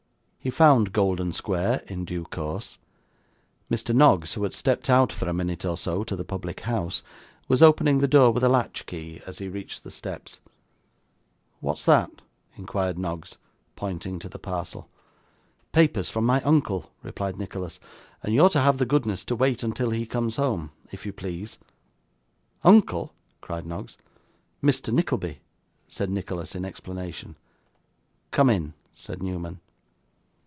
[0.43, 2.79] He found Golden Square in due course;
[3.69, 3.93] Mr.
[3.95, 7.03] Noggs, who had stepped out for a minute or so to the public house,
[7.47, 10.39] was opening the door with a latch key, as he reached the steps.
[11.59, 12.23] 'What's that?'
[12.57, 13.37] inquired Noggs,
[13.75, 14.89] pointing to the parcel.
[15.73, 17.79] 'Papers from my uncle,' replied Nicholas;
[18.23, 21.59] 'and you're to have the goodness to wait till he comes home, if you please.'
[22.63, 23.95] 'Uncle!' cried Noggs.
[24.63, 24.91] 'Mr.
[24.91, 25.37] Nickleby,'
[25.87, 27.35] said Nicholas in explanation.
[28.31, 29.59] 'Come in,' said Newman.